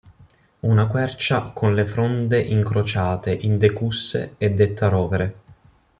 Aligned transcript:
Una 0.61 0.87
quercia 0.87 1.51
con 1.53 1.75
le 1.75 1.85
fronde 1.85 2.41
incrociate 2.41 3.31
in 3.33 3.59
decusse 3.59 4.33
è 4.39 4.49
detta 4.49 4.87
rovere. 4.87 5.35